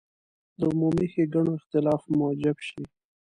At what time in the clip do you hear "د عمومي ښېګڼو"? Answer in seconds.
0.57-1.51